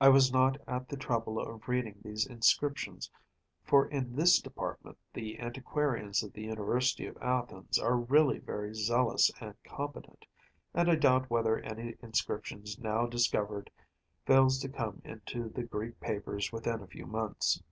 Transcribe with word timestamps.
I 0.00 0.08
was 0.08 0.32
not 0.32 0.58
at 0.66 0.88
the 0.88 0.96
trouble 0.96 1.38
of 1.38 1.68
reading 1.68 2.00
these 2.02 2.26
inscriptions, 2.26 3.08
for 3.62 3.86
in 3.86 4.16
this 4.16 4.40
department 4.42 4.98
the 5.12 5.38
antiquarians 5.38 6.24
of 6.24 6.32
the 6.32 6.42
University 6.42 7.06
of 7.06 7.16
Athens 7.18 7.78
are 7.78 7.94
really 7.96 8.40
very 8.40 8.74
zealous 8.74 9.30
and 9.40 9.54
competent, 9.62 10.26
and 10.74 10.90
I 10.90 10.96
doubt 10.96 11.30
whether 11.30 11.60
any 11.60 11.94
inscription 12.02 12.64
now 12.80 13.06
discovered 13.06 13.70
fails 14.26 14.58
to 14.62 14.68
come 14.68 15.00
into 15.04 15.48
the 15.48 15.62
Greek 15.62 16.00
papers 16.00 16.50
within 16.50 16.82
a 16.82 16.88
few 16.88 17.06
months. 17.06 17.62